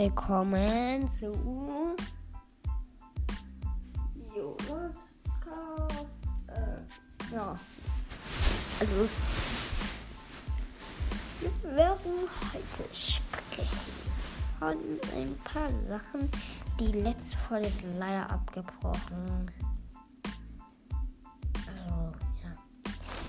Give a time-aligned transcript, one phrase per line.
[0.00, 1.26] willkommen zu
[4.34, 4.96] Jonas.
[6.46, 7.54] Äh, ja.
[8.80, 9.08] Also
[11.40, 12.12] wir werden
[12.50, 13.68] heute sprechen
[14.58, 14.78] von
[15.14, 16.30] ein paar Sachen.
[16.78, 19.50] Die letzte Folge ist leider abgebrochen.
[21.66, 22.54] Also, ja.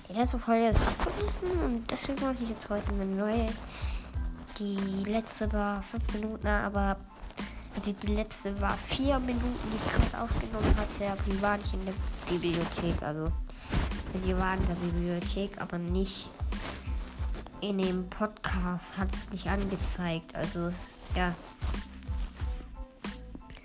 [0.07, 3.47] Die letzte Folge ist abgebrochen und deswegen mache ich jetzt heute eine neue
[4.59, 6.97] die letzte war fünf Minuten, aber
[7.85, 11.85] die letzte war vier Minuten, die ich gerade aufgenommen hatte, aber die war nicht in
[11.85, 11.93] der
[12.29, 13.01] Bibliothek.
[13.01, 13.31] Also
[14.19, 16.29] sie war in der Bibliothek, aber nicht
[17.61, 20.35] in dem Podcast hat es nicht angezeigt.
[20.35, 20.71] Also
[21.15, 21.33] ja.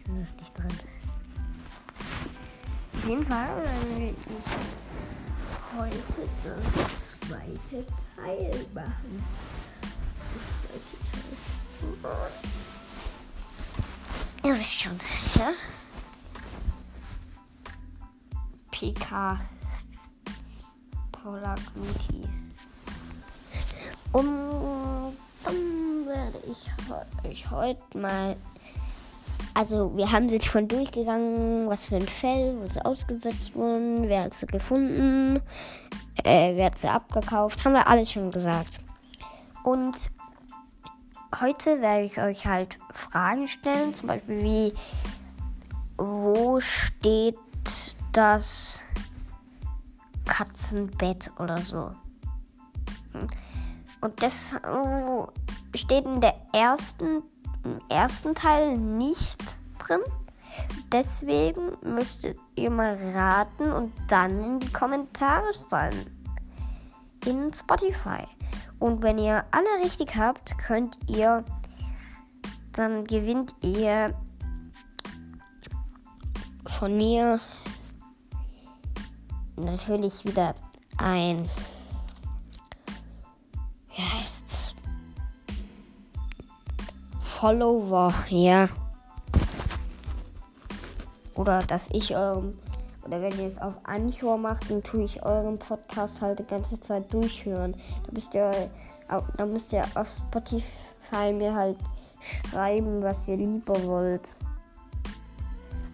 [0.06, 0.78] Das ist nicht drin.
[2.94, 4.16] Auf jeden Fall werde ich
[5.76, 9.24] heute das zweite Teil machen.
[14.42, 14.98] Ihr wisst schon,
[15.36, 15.50] ja?
[18.70, 19.40] PK
[21.10, 22.28] Paula Gluti.
[24.12, 26.70] Und dann werde ich
[27.24, 28.36] euch heute mal.
[29.54, 34.24] Also, wir haben sie schon durchgegangen, was für ein Fell, wo sie ausgesetzt wurden, wer
[34.24, 35.40] hat sie gefunden,
[36.22, 38.80] äh, wer hat sie abgekauft, haben wir alles schon gesagt.
[39.64, 39.96] Und
[41.40, 44.72] heute werde ich euch halt Fragen stellen, zum Beispiel wie,
[45.96, 47.38] wo steht
[48.12, 48.82] das
[50.24, 51.92] Katzenbett oder so.
[53.12, 53.28] Hm.
[54.00, 55.28] Und das oh,
[55.74, 57.22] steht in der ersten,
[57.64, 59.42] im ersten Teil nicht
[59.78, 60.00] drin.
[60.92, 66.06] Deswegen müsstet ihr mal raten und dann in die Kommentare schreiben.
[67.26, 68.24] In Spotify.
[68.78, 71.44] Und wenn ihr alle richtig habt, könnt ihr,
[72.72, 74.14] dann gewinnt ihr
[76.66, 77.40] von mir
[79.56, 80.54] natürlich wieder
[80.98, 81.48] ein,
[83.88, 84.74] wie heißt's?
[87.20, 88.68] Follower, ja.
[91.34, 92.58] Oder dass ich eurem
[93.06, 96.80] oder wenn ihr es auf Anchor macht, dann tue ich euren Podcast halt die ganze
[96.80, 97.74] Zeit durchhören.
[98.06, 98.70] Da müsst ihr,
[99.36, 101.76] da müsst ihr auf Spotify mir halt
[102.20, 104.36] schreiben, was ihr lieber wollt.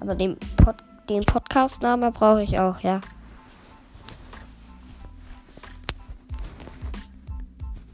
[0.00, 0.76] Aber den, Pod,
[1.08, 3.00] den Podcast-Namen brauche ich auch, ja.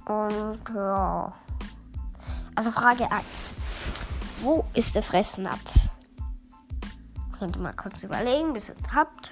[0.07, 1.33] Und ja.
[2.55, 3.53] Also Frage 1.
[4.41, 5.78] Wo ist der Fressnapf?
[7.39, 9.31] Könnt ihr mal kurz überlegen, bis ihr es habt.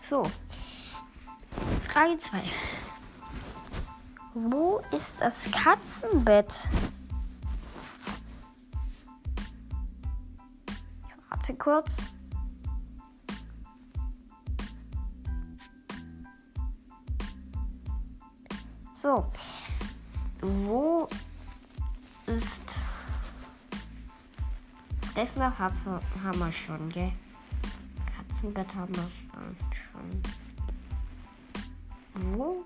[0.00, 0.22] So.
[1.88, 2.42] Frage 2.
[4.34, 6.68] Wo ist das Katzenbett?
[11.08, 11.98] Ich warte kurz.
[19.06, 19.22] So.
[20.40, 21.08] Wo
[22.26, 22.60] ist.
[25.36, 26.08] Noch haben
[26.38, 27.12] wir schon, gell?
[28.16, 29.08] Katzenbett haben wir
[29.92, 30.20] schon.
[32.34, 32.64] Wo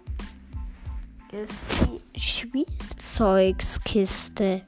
[1.31, 1.53] ist
[1.85, 4.63] die Spielzeugskiste?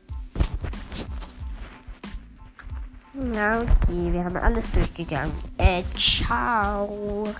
[3.14, 5.32] Na okay, wir haben alles durchgegangen.
[5.56, 7.32] Äh, ciao.